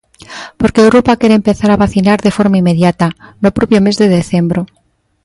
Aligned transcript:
Porque 0.59 0.83
Europa 0.87 1.19
quere 1.19 1.35
empezar 1.39 1.69
a 1.71 1.81
vacinar 1.83 2.19
de 2.25 2.35
forma 2.37 2.59
inmediata, 2.61 3.07
no 3.43 3.49
propio 3.57 3.83
mes 3.85 3.95
de 4.01 4.07
decembro. 4.17 4.61